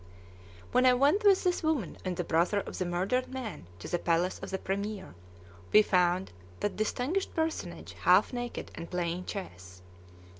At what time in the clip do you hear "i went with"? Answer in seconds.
0.87-1.43